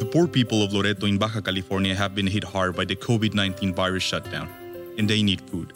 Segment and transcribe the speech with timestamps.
[0.00, 3.34] The poor people of Loreto in Baja California have been hit hard by the COVID
[3.34, 4.48] 19 virus shutdown,
[4.96, 5.74] and they need food.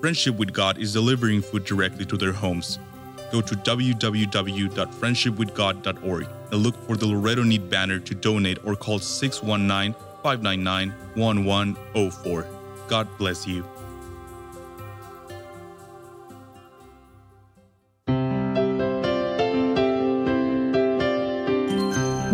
[0.00, 2.78] Friendship with God is delivering food directly to their homes.
[3.32, 10.00] Go to www.friendshipwithgod.org and look for the Loreto Need banner to donate or call 619
[10.22, 12.46] 599 1104.
[12.86, 13.64] God bless you.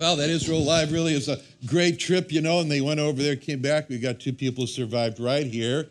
[0.00, 3.20] Well, that Israel Live really is a great trip, you know, and they went over
[3.20, 3.88] there, came back.
[3.88, 5.88] We got two people who survived right here.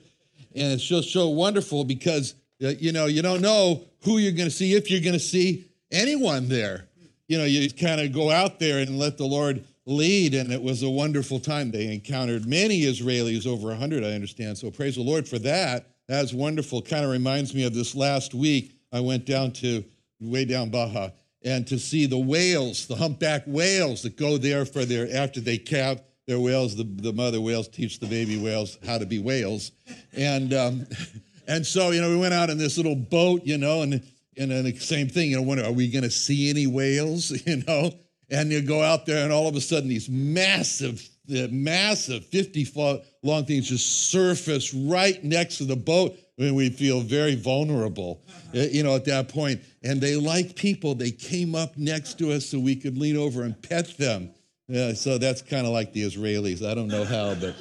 [0.55, 4.47] And it's just so wonderful because, uh, you know, you don't know who you're going
[4.47, 6.87] to see, if you're going to see anyone there.
[7.27, 10.61] You know, you kind of go out there and let the Lord lead, and it
[10.61, 11.71] was a wonderful time.
[11.71, 14.57] They encountered many Israelis, over 100, I understand.
[14.57, 15.87] So praise the Lord for that.
[16.07, 16.81] That's wonderful.
[16.81, 18.71] Kind of reminds me of this last week.
[18.93, 19.83] I went down to
[20.21, 21.09] way down Baja
[21.47, 25.57] and to see the whales, the humpback whales that go there for their, after they
[25.57, 29.71] calve their whales, the, the mother whales teach the baby whales how to be whales.
[30.11, 30.85] And, um,
[31.47, 33.93] and so, you know, we went out in this little boat, you know, and,
[34.37, 37.31] and then the same thing, you know, when, are we going to see any whales,
[37.47, 37.93] you know?
[38.29, 42.65] And you go out there and all of a sudden these massive, the massive 50
[42.65, 48.21] foot long things just surface right next to the boat when we feel very vulnerable,
[48.53, 49.59] eh, you know, at that point.
[49.83, 53.43] And they, like people, they came up next to us so we could lean over
[53.43, 54.31] and pet them.
[54.67, 56.65] Yeah, so that's kind of like the Israelis.
[56.65, 57.55] I don't know how, but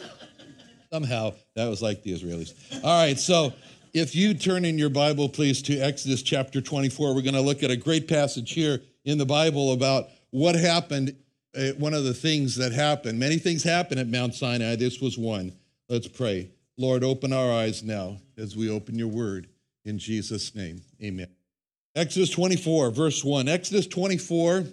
[0.92, 2.52] somehow that was like the Israelis.
[2.84, 3.52] All right, so
[3.94, 7.62] if you turn in your Bible, please, to Exodus chapter 24, we're going to look
[7.62, 11.16] at a great passage here in the Bible about what happened.
[11.56, 14.76] Uh, one of the things that happened, many things happened at Mount Sinai.
[14.76, 15.52] This was one.
[15.88, 16.50] Let's pray.
[16.78, 19.48] Lord, open our eyes now as we open your word.
[19.84, 21.28] In Jesus' name, amen.
[21.94, 23.48] Exodus 24, verse 1.
[23.48, 24.64] Exodus 24,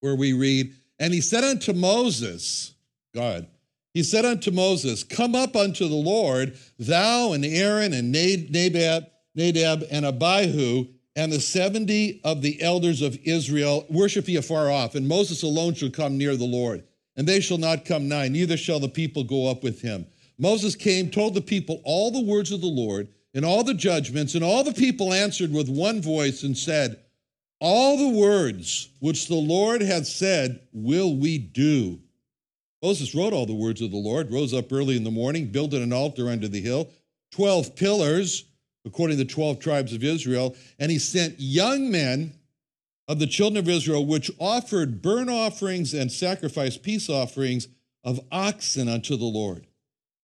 [0.00, 2.74] where we read, And he said unto Moses,
[3.14, 3.46] God,
[3.94, 9.84] he said unto Moses, Come up unto the Lord, thou and Aaron and Nadab, Nadab
[9.90, 15.08] and Abihu, and the 70 of the elders of Israel, worship ye afar off, and
[15.08, 16.84] Moses alone shall come near the Lord.
[17.16, 20.06] And they shall not come nigh, neither shall the people go up with him.
[20.38, 24.34] Moses came, told the people all the words of the Lord and all the judgments,
[24.34, 26.98] and all the people answered with one voice and said,
[27.60, 32.00] All the words which the Lord hath said will we do.
[32.82, 35.82] Moses wrote all the words of the Lord, rose up early in the morning, builded
[35.82, 36.88] an altar under the hill,
[37.32, 38.44] 12 pillars,
[38.84, 42.32] according to the 12 tribes of Israel, and he sent young men
[43.08, 47.68] of the children of Israel, which offered burnt offerings and sacrificed peace offerings
[48.04, 49.65] of oxen unto the Lord.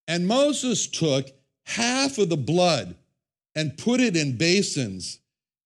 [0.09, 1.29] And Moses took
[1.65, 2.97] half of the blood
[3.55, 5.19] and put it in basins,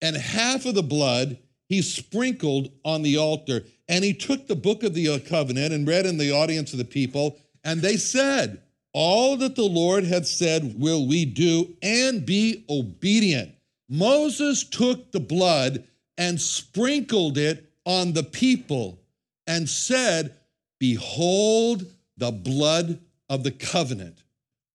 [0.02, 1.38] and half of the blood
[1.68, 3.64] he sprinkled on the altar.
[3.88, 6.84] And he took the book of the covenant and read in the audience of the
[6.84, 12.64] people, and they said, All that the Lord had said will we do and be
[12.68, 13.52] obedient.
[13.88, 15.84] Moses took the blood
[16.18, 19.00] and sprinkled it on the people
[19.46, 20.34] and said,
[20.78, 21.86] Behold
[22.16, 24.22] the blood of the covenant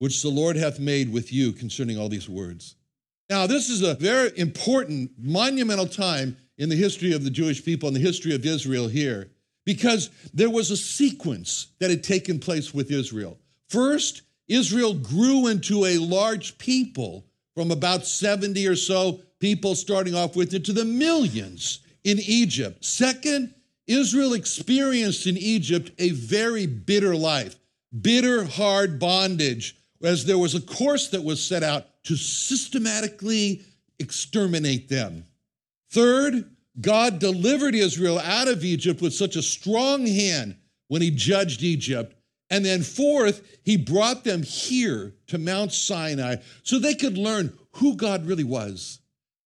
[0.02, 2.74] which the Lord hath made with you concerning all these words.
[3.30, 7.86] Now, this is a very important, monumental time in the history of the Jewish people
[7.86, 9.30] and the history of Israel here,
[9.64, 13.38] because there was a sequence that had taken place with Israel.
[13.70, 20.36] First, Israel grew into a large people from about 70 or so people starting off
[20.36, 22.84] with into the millions in Egypt.
[22.84, 23.54] Second,
[23.86, 27.56] Israel experienced in Egypt a very bitter life,
[28.02, 33.62] bitter, hard bondage as there was a course that was set out to systematically
[34.00, 35.26] exterminate them.
[35.92, 36.50] Third,
[36.80, 40.56] God delivered Israel out of Egypt with such a strong hand
[40.88, 42.16] when he judged Egypt.
[42.50, 47.96] And then, fourth, he brought them here to Mount Sinai so they could learn who
[47.96, 49.00] God really was.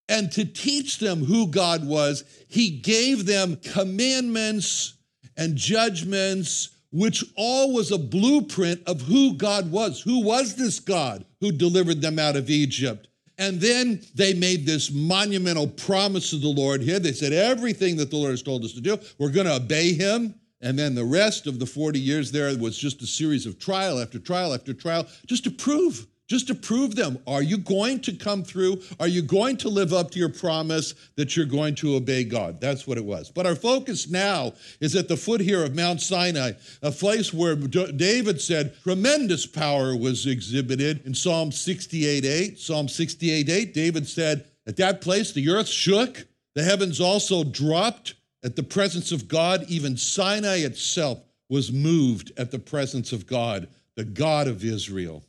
[0.07, 4.93] And to teach them who God was, he gave them commandments
[5.37, 10.01] and judgments, which all was a blueprint of who God was.
[10.01, 13.07] Who was this God who delivered them out of Egypt?
[13.37, 16.99] And then they made this monumental promise to the Lord here.
[16.99, 19.93] They said, Everything that the Lord has told us to do, we're going to obey
[19.93, 20.35] him.
[20.61, 23.99] And then the rest of the 40 years there was just a series of trial
[23.99, 27.19] after trial after trial, just to prove just to prove them.
[27.27, 28.81] Are you going to come through?
[28.99, 32.59] Are you going to live up to your promise that you're going to obey God?
[32.59, 33.29] That's what it was.
[33.29, 37.55] But our focus now is at the foot here of Mount Sinai, a place where
[37.55, 42.59] David said tremendous power was exhibited in Psalm 68 8.
[42.59, 46.25] Psalm 68 8, David said, At that place the earth shook,
[46.55, 49.65] the heavens also dropped at the presence of God.
[49.67, 51.19] Even Sinai itself
[51.49, 55.23] was moved at the presence of God, the God of Israel.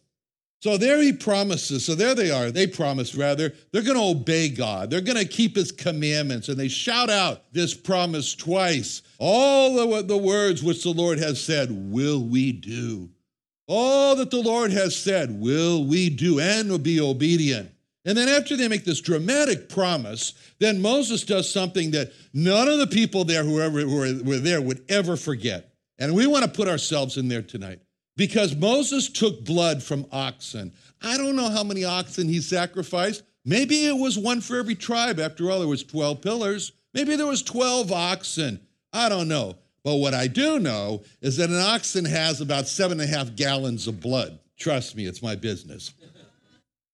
[0.61, 1.85] So there he promises.
[1.85, 2.51] So there they are.
[2.51, 3.53] They promise, rather.
[3.73, 4.91] They're going to obey God.
[4.91, 6.49] They're going to keep his commandments.
[6.49, 9.03] And they shout out this promise twice.
[9.19, 13.11] All the, words which the Lord has said, will we do.
[13.69, 17.71] All that the Lord has said, will we do and will be obedient.
[18.07, 22.79] And then after they make this dramatic promise, then Moses does something that none of
[22.79, 25.73] the people there, whoever were there, would ever forget.
[25.99, 27.81] And we want to put ourselves in there tonight
[28.17, 30.73] because Moses took blood from oxen.
[31.03, 33.23] I don't know how many oxen he sacrificed.
[33.45, 35.21] Maybe it was one for every tribe.
[35.21, 36.73] After all, there was 12 pillars.
[36.95, 38.61] Maybe there was 12 oxen.
[38.93, 39.57] I don't know.
[39.85, 43.37] But what I do know is that an oxen has about seven and a half
[43.37, 44.41] gallons of blood.
[44.59, 45.93] Trust me, it's my business.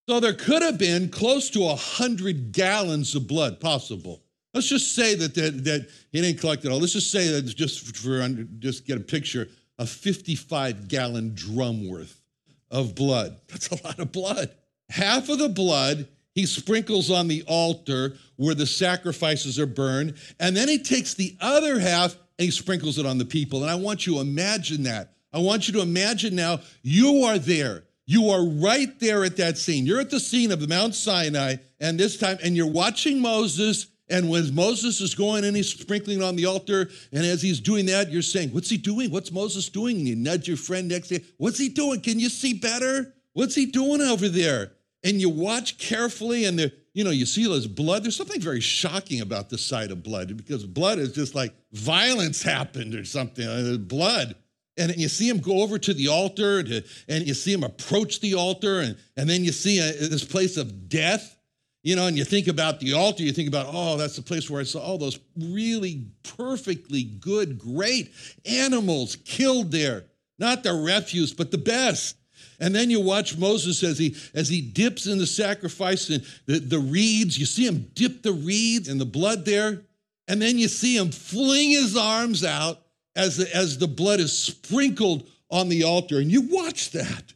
[0.07, 4.21] So there could have been close to a hundred gallons of blood possible.
[4.53, 6.79] Let's just say that, that, that he didn't collect it all.
[6.79, 8.27] Let's just say that just for
[8.59, 9.47] just get a picture
[9.79, 12.21] a 55 gallon drum worth
[12.69, 13.39] of blood.
[13.47, 14.51] That's a lot of blood.
[14.89, 20.57] Half of the blood he sprinkles on the altar where the sacrifices are burned, and
[20.57, 23.61] then he takes the other half and he sprinkles it on the people.
[23.61, 25.13] And I want you to imagine that.
[25.31, 27.83] I want you to imagine now you are there.
[28.05, 29.85] You are right there at that scene.
[29.85, 33.87] You're at the scene of the Mount Sinai, and this time, and you're watching Moses
[34.13, 37.87] and when Moses is going and he's sprinkling on the altar, and as he's doing
[37.87, 39.09] that, you're saying, What's he doing?
[39.09, 39.97] What's Moses doing?
[39.97, 41.99] And you nudge your friend next to you, What's he doing?
[41.99, 43.11] Can you see better?
[43.33, 44.73] What's he doing over there?
[45.03, 48.03] And you watch carefully, and the, you know, you see this blood.
[48.03, 52.43] There's something very shocking about the sight of blood because blood is just like violence
[52.43, 53.47] happened or something.
[53.47, 54.35] Uh, blood.
[54.77, 58.21] And you see him go over to the altar, to, and you see him approach
[58.21, 61.35] the altar, and, and then you see a, uh, this place of death
[61.83, 64.49] you know, and you think about the altar, you think about, oh, that's the place
[64.49, 66.05] where I saw all those really
[66.37, 68.11] perfectly good, great
[68.45, 70.05] animals killed there.
[70.39, 72.15] Not the refuse, but the best.
[72.59, 76.59] And then you watch Moses as he as he dips in the sacrifice and the,
[76.59, 77.37] the reeds.
[77.37, 79.81] You see him dip the reeds in the blood there.
[80.27, 82.79] And then you see him fling his arms out
[83.15, 86.19] as the, as the blood is sprinkled on the altar.
[86.19, 87.33] And you watch that.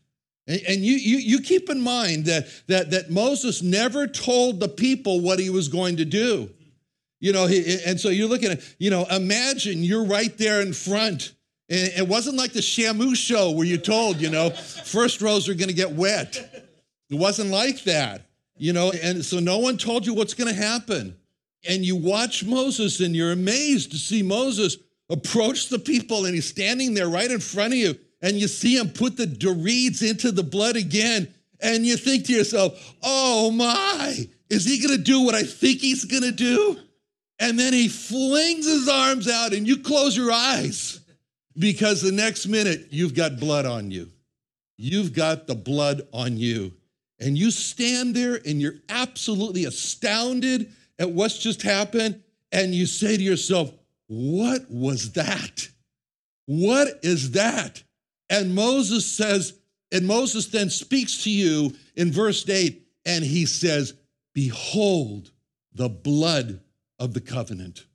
[0.48, 5.20] And you, you, you keep in mind that, that, that Moses never told the people
[5.20, 6.50] what he was going to do.
[7.20, 10.72] You know, he, and so you're looking at, you know, imagine you're right there in
[10.72, 11.34] front.
[11.70, 15.54] And it wasn't like the Shamu show where you told, you know, first rows are
[15.54, 16.38] going to get wet.
[17.10, 18.22] It wasn't like that,
[18.56, 21.18] you know, and so no one told you what's going to happen.
[21.68, 24.78] And you watch Moses and you're amazed to see Moses
[25.10, 28.78] approach the people and he's standing there right in front of you and you see
[28.78, 34.28] him put the reeds into the blood again, and you think to yourself, oh my,
[34.50, 36.78] is he gonna do what I think he's gonna do?
[37.40, 41.00] And then he flings his arms out, and you close your eyes
[41.58, 44.10] because the next minute you've got blood on you.
[44.78, 46.74] You've got the blood on you.
[47.20, 52.22] And you stand there and you're absolutely astounded at what's just happened.
[52.52, 53.74] And you say to yourself,
[54.08, 55.68] What was that?
[56.46, 57.84] What is that?
[58.30, 59.54] And Moses says,
[59.92, 63.94] and Moses then speaks to you in verse 8, and he says,
[64.34, 65.32] Behold
[65.74, 66.60] the blood
[67.00, 67.86] of the covenant.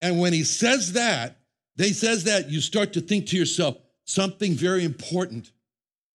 [0.00, 1.38] And when he says that,
[1.76, 5.50] they says that, you start to think to yourself, something very important.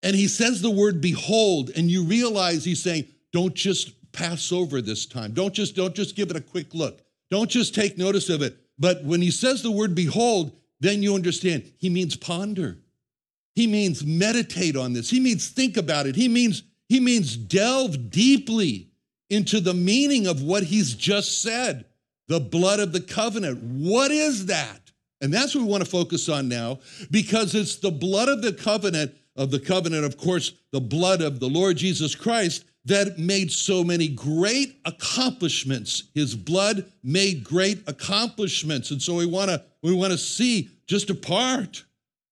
[0.02, 4.82] And he says the word behold, and you realize he's saying, don't just pass over
[4.82, 5.34] this time.
[5.34, 7.02] Don't just, don't just give it a quick look.
[7.30, 8.58] Don't just take notice of it.
[8.78, 12.78] But when he says the word behold, then you understand he means ponder.
[13.60, 15.10] He means meditate on this.
[15.10, 16.16] He means think about it.
[16.16, 18.88] He means he means delve deeply
[19.30, 21.84] into the meaning of what he's just said.
[22.30, 23.62] The blood of the covenant.
[23.62, 24.80] What is that?
[25.20, 26.80] And that's what we want to focus on now
[27.12, 31.42] because it's the blood of the covenant, of the covenant, of course, the blood of
[31.42, 36.04] the Lord Jesus Christ that made so many great accomplishments.
[36.16, 38.92] His blood made great accomplishments.
[38.92, 41.84] And so we want to we want to see just a part.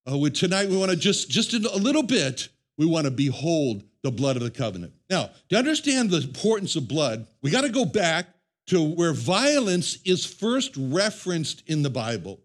[0.09, 2.47] Uh, we, tonight we want to just just a little bit
[2.77, 4.93] we want to behold the blood of the covenant.
[5.09, 8.27] Now, to understand the importance of blood, we got to go back
[8.67, 12.39] to where violence is first referenced in the Bible,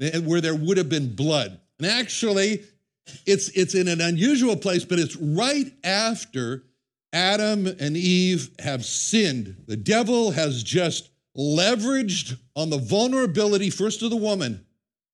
[0.00, 1.60] and where there would have been blood.
[1.78, 2.64] And actually,
[3.24, 6.64] it's, it's in an unusual place, but it's right after
[7.12, 9.56] Adam and Eve have sinned.
[9.66, 14.65] The devil has just leveraged on the vulnerability first of the woman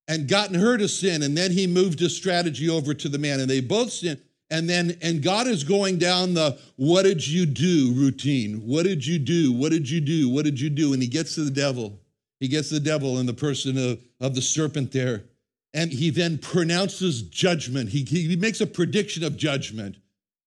[0.09, 3.40] and gotten her to sin, and then he moved his strategy over to the man,
[3.40, 4.21] and they both sin.
[4.50, 7.94] And then and god is going down the what did you do?
[7.94, 8.66] routine.
[8.66, 9.50] What did you do?
[9.52, 10.28] What did you do?
[10.28, 10.92] What did you do?
[10.92, 11.99] And he gets to the devil.
[12.38, 15.25] He gets the devil in the person of, of the serpent there.
[15.73, 17.88] And he then pronounces judgment.
[17.88, 19.97] He, he makes a prediction of judgment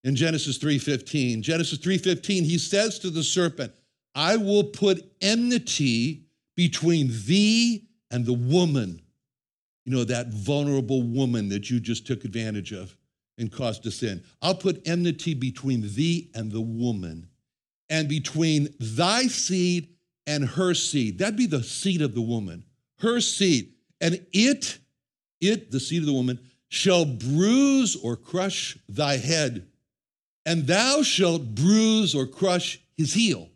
[0.06, 3.74] in genesis 3.15 genesis 3.15 he says to the serpent
[4.14, 6.24] i will put enmity
[6.56, 9.02] between thee and the woman
[9.86, 12.98] you know that vulnerable woman that you just took advantage of
[13.38, 14.24] and caused to sin.
[14.42, 17.28] I'll put enmity between thee and the woman,
[17.90, 19.90] and between thy seed
[20.28, 21.20] and her seed.
[21.20, 22.66] That'd be the seed of the woman,
[23.00, 23.74] her seed.
[24.02, 24.80] And it,
[25.40, 26.40] it, the seed of the woman,
[26.70, 29.68] shall bruise or crush thy head,
[30.46, 33.50] and thou shalt bruise or crush his heel.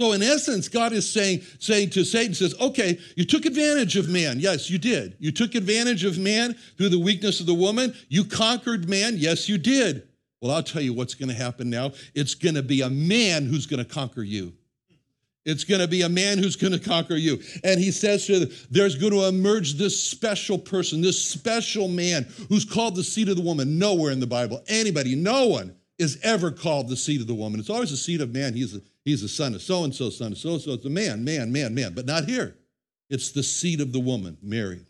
[0.00, 4.08] So in essence, God is saying, saying to Satan, says, okay, you took advantage of
[4.08, 4.40] man.
[4.40, 5.14] Yes, you did.
[5.18, 7.94] You took advantage of man through the weakness of the woman.
[8.08, 9.16] You conquered man.
[9.18, 10.08] Yes, you did.
[10.40, 11.92] Well, I'll tell you what's going to happen now.
[12.14, 14.54] It's going to be a man who's going to conquer you.
[15.44, 17.38] It's going to be a man who's going to conquer you.
[17.62, 22.26] And he says to them, there's going to emerge this special person, this special man
[22.48, 23.78] who's called the seed of the woman.
[23.78, 27.60] Nowhere in the Bible, anybody, no one is ever called the seed of the woman.
[27.60, 28.54] It's always the seed of man.
[28.54, 30.72] He's a, he's the son of so and so, son of so and so.
[30.72, 32.56] It's a man, man, man, man, but not here.
[33.08, 34.86] It's the seed of the woman, Mary.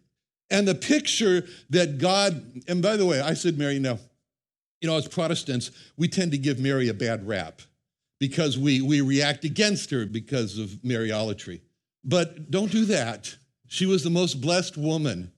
[0.51, 3.99] And the picture that God, and by the way, I said Mary, no.
[4.81, 7.61] You know, as Protestants, we tend to give Mary a bad rap
[8.19, 11.61] because we, we react against her because of Mariolatry.
[12.05, 13.35] But don't do that.
[13.67, 15.33] She was the most blessed woman.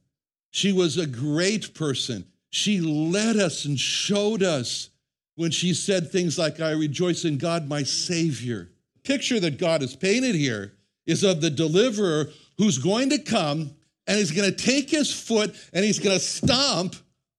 [0.50, 2.24] She was a great person.
[2.50, 4.90] She led us and showed us
[5.36, 8.70] when she said things like, I rejoice in God, my Savior.
[9.04, 10.74] Picture that God has painted here
[11.06, 13.70] is of the deliverer who's going to come
[14.06, 16.96] and he's going to take his foot and he's going to stomp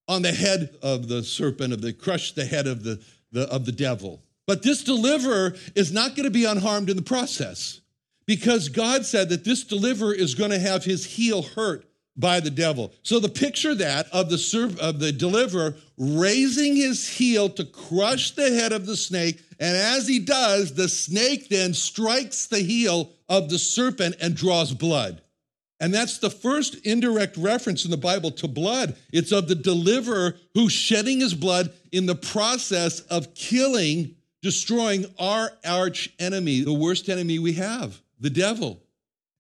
[0.08, 3.66] on the head of the serpent, of the crush the head of the, the, of
[3.66, 4.22] the devil.
[4.46, 7.80] But this deliverer is not going to be unharmed in the process
[8.26, 11.86] because God said that this deliverer is going to have his heel hurt
[12.16, 12.94] by the devil.
[13.02, 18.32] So the picture that of the serv- of the deliverer raising his heel to crush
[18.32, 23.12] the head of the snake, and as he does, the snake then strikes the heel
[23.30, 25.22] of the serpent and draws blood.
[25.80, 28.96] And that's the first indirect reference in the Bible to blood.
[29.12, 35.52] It's of the deliverer who's shedding his blood in the process of killing, destroying our
[35.66, 38.83] arch enemy, the worst enemy we have, the devil.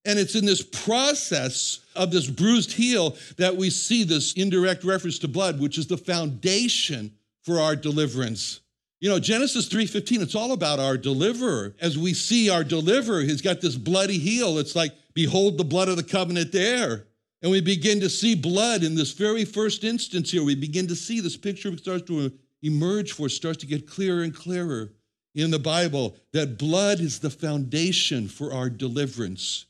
[0.05, 5.19] And it's in this process of this bruised heel that we see this indirect reference
[5.19, 8.59] to blood, which is the foundation for our deliverance.
[8.99, 11.75] You know, Genesis 3:15, it's all about our deliverer.
[11.79, 14.57] As we see our deliverer, he's got this bloody heel.
[14.57, 17.05] It's like, behold the blood of the covenant there.
[17.41, 20.43] And we begin to see blood in this very first instance here.
[20.43, 22.31] We begin to see this picture starts to
[22.61, 24.93] emerge for us, starts to get clearer and clearer
[25.35, 29.65] in the Bible that blood is the foundation for our deliverance.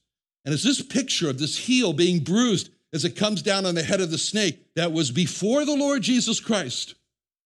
[0.45, 3.83] And it's this picture of this heel being bruised as it comes down on the
[3.83, 6.95] head of the snake that was before the Lord Jesus Christ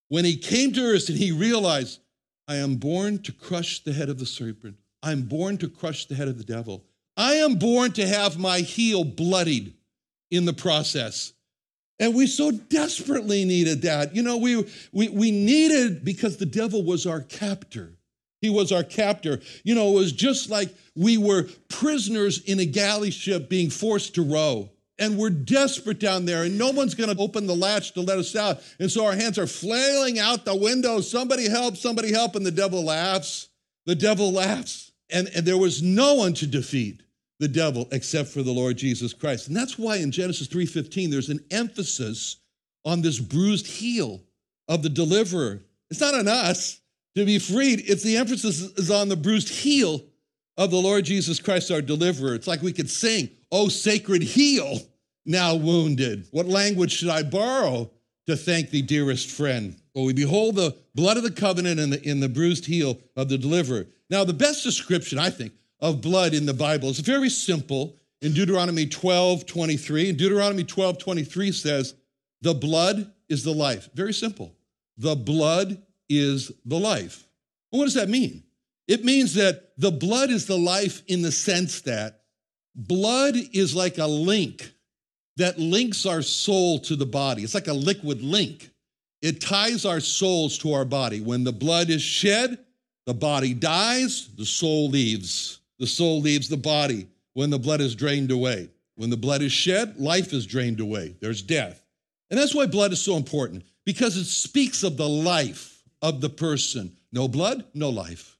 [0.08, 2.00] when he came to earth and he realized,
[2.46, 4.76] I am born to crush the head of the serpent.
[5.02, 6.84] I am born to crush the head of the devil.
[7.16, 9.74] I am born to have my heel bloodied
[10.30, 11.32] in the process.
[12.00, 14.14] And we so desperately needed that.
[14.14, 17.97] You know, we, we, we needed because the devil was our captor.
[18.40, 19.40] He was our captor.
[19.64, 24.14] You know, it was just like we were prisoners in a galley ship being forced
[24.14, 24.70] to row.
[25.00, 28.18] And we're desperate down there, and no one's going to open the latch to let
[28.18, 28.60] us out.
[28.80, 31.00] And so our hands are flailing out the window.
[31.00, 32.34] Somebody help, somebody help.
[32.34, 33.48] And the devil laughs.
[33.86, 34.90] The devil laughs.
[35.10, 37.02] And, and there was no one to defeat
[37.38, 39.48] the devil except for the Lord Jesus Christ.
[39.48, 42.38] And that's why in Genesis 3:15 there's an emphasis
[42.84, 44.20] on this bruised heel
[44.66, 45.62] of the deliverer.
[45.90, 46.80] It's not on us
[47.16, 47.82] to be freed.
[47.86, 50.02] It's the emphasis is on the bruised heel
[50.56, 52.34] of the Lord Jesus Christ, our deliverer.
[52.34, 54.78] It's like we could sing, Oh, sacred heel,
[55.24, 56.26] now wounded.
[56.32, 57.90] What language should I borrow
[58.26, 59.76] to thank thee, dearest friend?
[59.94, 63.28] Well, we behold the blood of the covenant in the, in the bruised heel of
[63.28, 63.86] the deliverer.
[64.10, 68.32] Now, the best description, I think, of blood in the Bible is very simple in
[68.32, 70.10] Deuteronomy 12 23.
[70.10, 71.94] And Deuteronomy 12 23 says,
[72.42, 73.88] The blood is the life.
[73.94, 74.54] Very simple.
[74.96, 77.24] The blood is the life.
[77.70, 78.42] What does that mean?
[78.86, 82.22] It means that the blood is the life in the sense that
[82.74, 84.72] blood is like a link
[85.36, 87.42] that links our soul to the body.
[87.42, 88.70] It's like a liquid link.
[89.20, 91.20] It ties our souls to our body.
[91.20, 92.58] When the blood is shed,
[93.06, 95.60] the body dies, the soul leaves.
[95.78, 98.70] The soul leaves the body when the blood is drained away.
[98.96, 101.16] When the blood is shed, life is drained away.
[101.20, 101.84] There's death.
[102.30, 106.30] And that's why blood is so important, because it speaks of the life of the
[106.30, 106.96] person.
[107.12, 108.36] No blood, no life.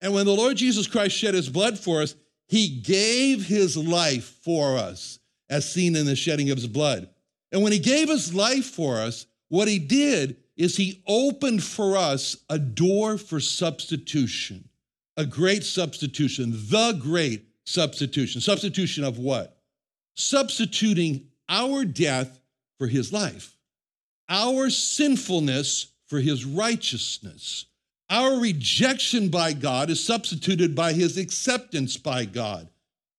[0.00, 2.14] And when the Lord Jesus Christ shed his blood for us,
[2.46, 5.18] he gave his life for us,
[5.50, 7.08] as seen in the shedding of his blood.
[7.52, 11.96] And when he gave his life for us, what he did is he opened for
[11.96, 14.68] us a door for substitution,
[15.16, 18.40] a great substitution, the great substitution.
[18.40, 19.58] Substitution of what?
[20.14, 22.40] Substituting our death
[22.78, 23.56] for his life,
[24.28, 27.66] our sinfulness for his righteousness.
[28.10, 32.68] Our rejection by God is substituted by his acceptance by God.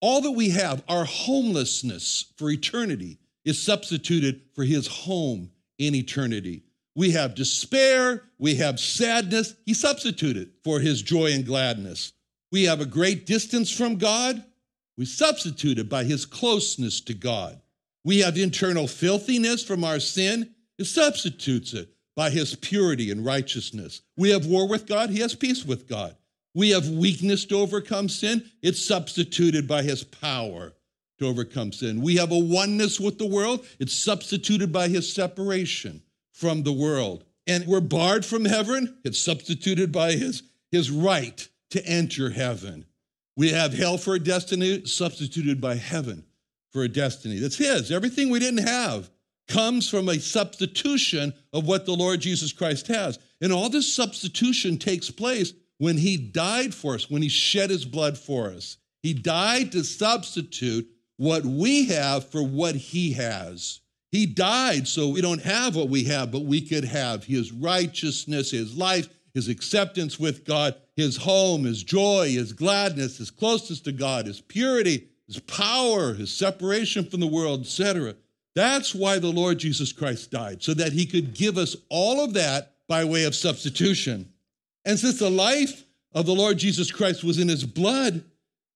[0.01, 6.63] All that we have, our homelessness for eternity, is substituted for his home in eternity.
[6.96, 9.53] We have despair, we have sadness.
[9.65, 12.13] He substituted for his joy and gladness.
[12.51, 14.43] We have a great distance from God.
[14.98, 17.62] We substituted by his closeness to God.
[18.03, 20.50] We have internal filthiness from our sin.
[20.77, 24.01] He substitutes it by his purity and righteousness.
[24.17, 25.09] We have war with God.
[25.09, 26.17] He has peace with God.
[26.53, 28.43] We have weakness to overcome sin.
[28.61, 30.73] It's substituted by his power
[31.19, 32.01] to overcome sin.
[32.01, 33.65] We have a oneness with the world.
[33.79, 36.01] It's substituted by his separation
[36.33, 37.23] from the world.
[37.47, 38.97] And we're barred from heaven.
[39.05, 42.83] It's substituted by his, his right to enter heaven.
[43.37, 46.25] We have hell for a destiny, substituted by heaven
[46.74, 47.39] for a destiny.
[47.39, 47.94] That's his.
[47.94, 49.09] Everything we didn't have
[49.50, 53.20] comes from a substitution of what the Lord Jesus Christ has.
[53.42, 57.85] And all this substitution takes place when he died for us, when he shed his
[57.85, 58.77] blood for us.
[59.01, 63.81] He died to substitute what we have for what he has.
[64.12, 68.51] He died so we don't have what we have, but we could have his righteousness,
[68.51, 73.92] his life, his acceptance with God, his home, his joy, his gladness, his closeness to
[73.92, 78.16] God, his purity, his power, his separation from the world, etc.
[78.55, 82.33] That's why the Lord Jesus Christ died, so that he could give us all of
[82.33, 84.31] that by way of substitution.
[84.85, 85.83] And since the life
[86.14, 88.24] of the Lord Jesus Christ was in his blood,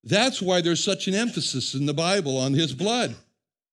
[0.03, 3.15] that's why there's such an emphasis in the Bible on his blood.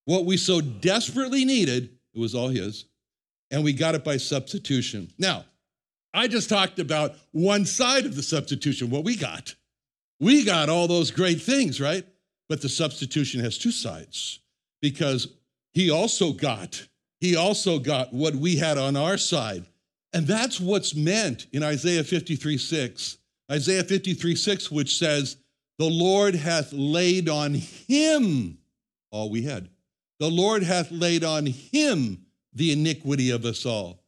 [0.04, 2.86] What we so desperately needed, it was all his,
[3.50, 5.12] and we got it by substitution.
[5.18, 5.44] Now,
[6.14, 9.54] I just talked about one side of the substitution, what we got.
[10.18, 12.04] We got all those great things, right?
[12.48, 14.40] But the substitution has two sides
[14.80, 15.28] because
[15.72, 16.86] he also got,
[17.20, 19.66] he also got what we had on our side.
[20.12, 23.18] And that's what's meant in Isaiah 53 6.
[23.50, 25.36] Isaiah 53 6, which says,
[25.78, 28.58] the Lord hath laid on him
[29.10, 29.70] all we had.
[30.18, 34.04] The Lord hath laid on him the iniquity of us all.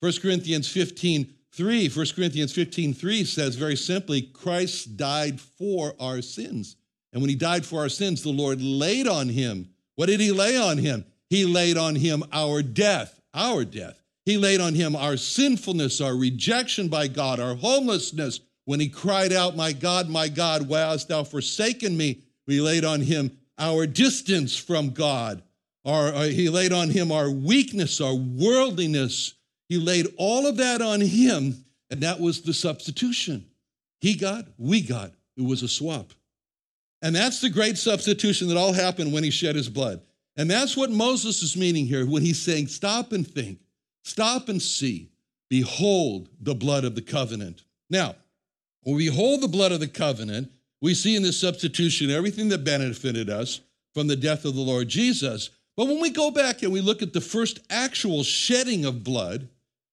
[0.00, 6.22] 1 Corinthians 15, 3, 1 Corinthians 15, 3 says very simply, Christ died for our
[6.22, 6.76] sins.
[7.12, 9.68] And when he died for our sins, the Lord laid on him.
[9.96, 11.04] What did he lay on him?
[11.30, 14.02] He laid on him our death, our death.
[14.24, 19.32] He laid on him our sinfulness, our rejection by God, our homelessness, when he cried
[19.32, 22.22] out, My God, my God, why hast thou forsaken me?
[22.46, 25.42] We laid on him our distance from God.
[25.84, 29.34] Our, uh, he laid on him our weakness, our worldliness.
[29.68, 33.46] He laid all of that on him, and that was the substitution.
[34.00, 35.12] He got, we got.
[35.36, 36.12] It was a swap.
[37.02, 40.00] And that's the great substitution that all happened when he shed his blood.
[40.36, 43.58] And that's what Moses is meaning here when he's saying, Stop and think,
[44.04, 45.10] stop and see.
[45.50, 47.64] Behold the blood of the covenant.
[47.90, 48.14] Now,
[48.84, 52.64] when we hold the blood of the covenant, we see in this substitution everything that
[52.64, 53.60] benefited us
[53.92, 55.50] from the death of the Lord Jesus.
[55.76, 59.48] But when we go back and we look at the first actual shedding of blood,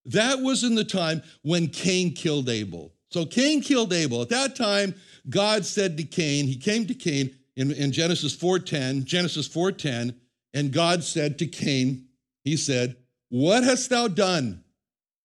[0.06, 2.94] that was in the time when Cain killed Abel.
[3.12, 4.22] So Cain killed Abel.
[4.22, 4.96] At that time,
[5.30, 10.16] God said to Cain, he came to Cain in, in Genesis 4:10, Genesis 4:10,
[10.54, 12.06] and God said to Cain,
[12.44, 12.96] he said,
[13.30, 14.64] What hast thou done?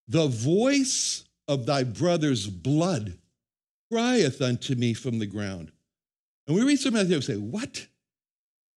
[0.09, 3.19] The voice of thy brother's blood
[3.91, 5.71] crieth unto me from the ground.
[6.47, 7.87] And we read some of and say, What?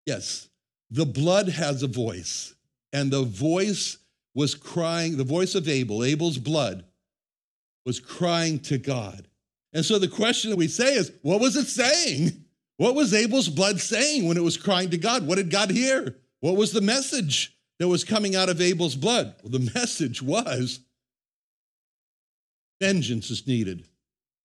[0.06, 0.48] Yes,
[0.90, 2.54] the blood has a voice,
[2.94, 3.98] and the voice
[4.34, 6.86] was crying, the voice of Abel, Abel's blood,
[7.88, 9.30] was crying to God.
[9.72, 12.44] And so the question that we say is, what was it saying?
[12.76, 15.26] What was Abel's blood saying when it was crying to God?
[15.26, 16.18] What did God hear?
[16.42, 19.36] What was the message that was coming out of Abel's blood?
[19.42, 20.82] Well, the message was
[22.82, 23.86] vengeance is needed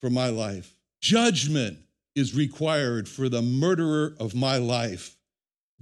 [0.00, 1.78] for my life, judgment
[2.14, 5.16] is required for the murderer of my life,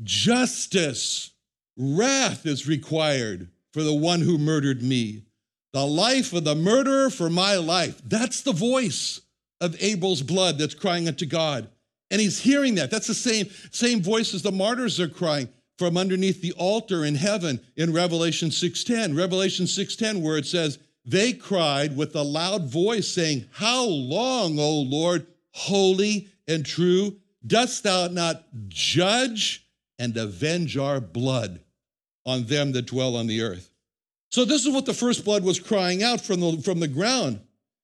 [0.03, 1.33] justice,
[1.77, 5.25] wrath is required for the one who murdered me.
[5.73, 8.01] The life of the murderer for my life.
[8.05, 9.21] That's the voice
[9.61, 11.69] of Abel's blood that's crying unto God.
[12.11, 12.91] And he's hearing that.
[12.91, 17.15] That's the same, same voice as the martyrs are crying from underneath the altar in
[17.15, 19.17] heaven in Revelation 6:10.
[19.17, 24.81] Revelation 6:10, where it says, they cried with a loud voice, saying, How long, O
[24.81, 29.67] Lord, holy and true, dost thou not judge
[29.99, 31.61] and avenge our blood
[32.27, 33.70] on them that dwell on the earth?
[34.31, 37.41] So, this is what the first blood was crying out from the, from the ground.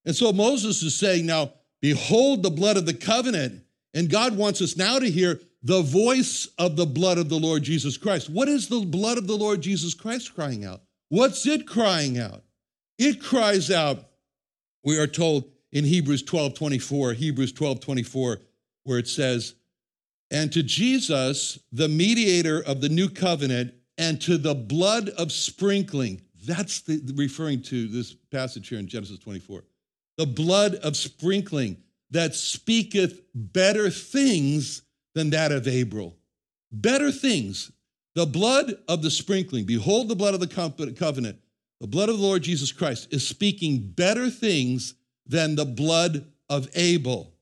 [0.07, 3.63] And so Moses is saying, Now, behold the blood of the covenant.
[3.93, 7.63] And God wants us now to hear the voice of the blood of the Lord
[7.63, 8.31] Jesus Christ.
[8.31, 10.83] What is the blood of the Lord Jesus Christ crying out?
[11.09, 12.45] What's it crying out?
[12.99, 14.05] It cries out,
[14.85, 18.39] we are told in Hebrews 12 24, Hebrews 12 24,
[18.85, 19.55] where it says,
[20.31, 26.21] And to Jesus, the mediator of the new covenant, and to the blood of sprinkling.
[26.47, 29.65] That's the, referring to this passage here in Genesis 24.
[30.19, 31.77] The blood of sprinkling
[32.11, 34.83] that speaketh better things
[35.15, 36.17] than that of Abel.
[36.73, 37.73] Better things.
[38.15, 39.65] The blood of the sprinkling.
[39.65, 41.39] Behold the blood of the covenant
[41.81, 44.95] the blood of the Lord Jesus Christ is speaking better things
[45.27, 47.35] than the blood of Abel.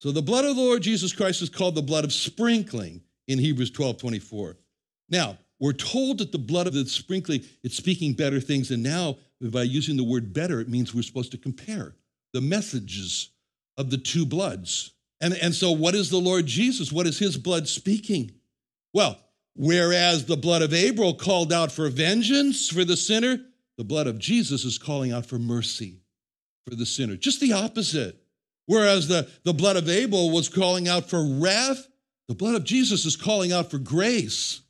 [0.00, 3.38] So the blood of the Lord Jesus Christ is called the blood of sprinkling in
[3.38, 4.56] Hebrews 12 24.
[5.08, 8.70] Now, we're told that the blood of the sprinkling, it's speaking better things.
[8.70, 11.94] And now, by using the word better, it means we're supposed to compare
[12.32, 13.30] the messages
[13.76, 14.92] of the two bloods.
[15.20, 16.92] And, and so, what is the Lord Jesus?
[16.92, 18.32] What is his blood speaking?
[18.94, 19.18] Well,
[19.54, 23.40] whereas the blood of Abel called out for vengeance for the sinner,
[23.76, 26.02] the blood of Jesus is calling out for mercy
[26.68, 27.16] for the sinner.
[27.16, 28.22] Just the opposite.
[28.66, 31.88] Whereas the, the blood of Abel was calling out for wrath,
[32.28, 34.60] the blood of Jesus is calling out for grace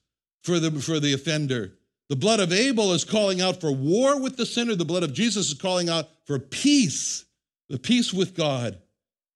[0.49, 1.75] for the, for the offender.
[2.09, 4.75] The blood of Abel is calling out for war with the sinner.
[4.75, 7.27] The blood of Jesus is calling out for peace,
[7.69, 8.79] the peace with God.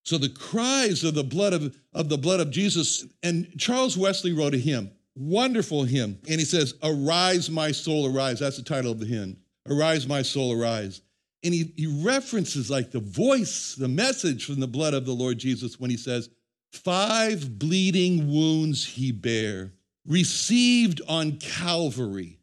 [0.04, 4.32] So the cries of the blood of, of the blood of Jesus, and Charles Wesley
[4.32, 8.40] wrote a hymn, wonderful hymn, and he says, Arise, my soul, arise.
[8.40, 9.36] That's the title of the hymn.
[9.68, 11.02] Arise, my soul, arise.
[11.44, 15.38] And he, he references like the voice, the message from the blood of the Lord
[15.38, 16.30] Jesus when he says,
[16.72, 19.72] Five bleeding wounds he bare,
[20.06, 22.38] received on Calvary.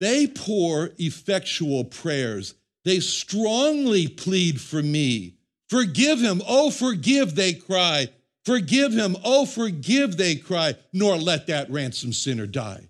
[0.00, 2.54] They pour effectual prayers.
[2.84, 5.34] They strongly plead for me.
[5.68, 8.08] Forgive him, oh, forgive, they cry.
[8.44, 12.88] Forgive him, oh, forgive, they cry, nor let that ransom sinner die.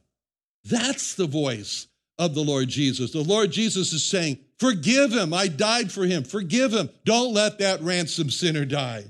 [0.65, 1.87] That's the voice
[2.19, 3.13] of the Lord Jesus.
[3.13, 5.35] The Lord Jesus is saying, Forgive him.
[5.35, 6.25] I died for him.
[6.25, 6.89] Forgive him.
[7.05, 9.05] Don't let that ransom sinner die.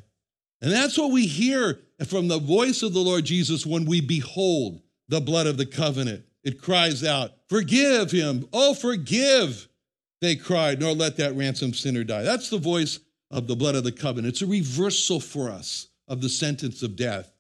[0.61, 4.83] And that's what we hear from the voice of the Lord Jesus when we behold
[5.09, 6.25] the blood of the covenant.
[6.45, 8.49] It cries out, Forgive him.
[8.53, 9.69] Oh, forgive.
[10.21, 12.23] They cried, nor let that ransom sinner die.
[12.23, 14.35] That's the voice of the blood of the covenant.
[14.35, 17.33] It's a reversal for us of the sentence of death.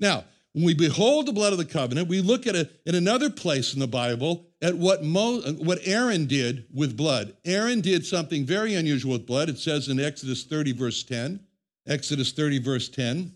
[0.00, 3.30] Now, when we behold the blood of the covenant, we look at it in another
[3.30, 7.36] place in the Bible at what, Mo, what Aaron did with blood.
[7.44, 9.48] Aaron did something very unusual with blood.
[9.48, 11.40] It says in Exodus 30, verse 10,
[11.86, 13.32] Exodus 30, verse 10,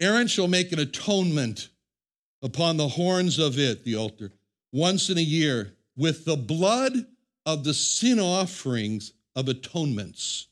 [0.00, 1.68] Aaron shall make an atonement
[2.42, 4.32] upon the horns of it, the altar,
[4.72, 6.92] once in a year with the blood
[7.46, 10.48] of the sin offerings of atonements.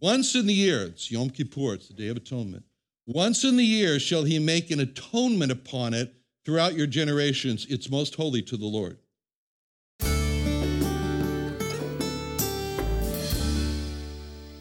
[0.00, 2.64] Once in the year, it's Yom Kippur, it's the Day of Atonement.
[3.06, 6.14] Once in the year shall he make an atonement upon it
[6.44, 7.66] throughout your generations.
[7.68, 8.98] It's most holy to the Lord.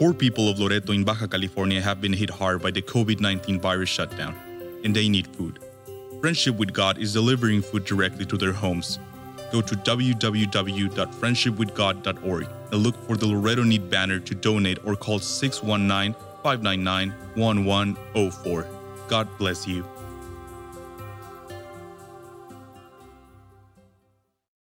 [0.00, 3.60] Poor people of Loreto in Baja California have been hit hard by the COVID 19
[3.60, 4.34] virus shutdown,
[4.82, 5.58] and they need food.
[6.22, 8.98] Friendship with God is delivering food directly to their homes.
[9.52, 16.14] Go to www.friendshipwithgod.org and look for the Loreto Need banner to donate or call 619
[16.42, 18.66] 599 1104.
[19.06, 19.84] God bless you.